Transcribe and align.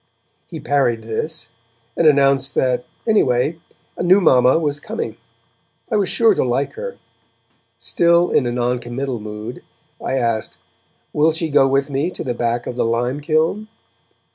He 0.47 0.59
parried 0.59 1.03
this, 1.03 1.49
and 1.95 2.07
announced 2.07 2.55
that, 2.55 2.85
anyway, 3.05 3.59
a 3.95 4.01
new 4.01 4.19
mamma 4.19 4.57
was 4.57 4.79
coming; 4.79 5.15
I 5.91 5.95
was 5.95 6.09
sure 6.09 6.33
to 6.33 6.43
like 6.43 6.73
her. 6.73 6.97
Still 7.77 8.31
in 8.31 8.47
a 8.47 8.51
noncommittal 8.51 9.19
mood, 9.19 9.61
I 10.03 10.15
asked: 10.15 10.57
'Will 11.13 11.31
she 11.31 11.49
go 11.51 11.67
with 11.67 11.91
me 11.91 12.09
to 12.09 12.23
the 12.23 12.33
back 12.33 12.65
of 12.65 12.77
the 12.77 12.83
lime 12.83 13.19
kiln?' 13.21 13.67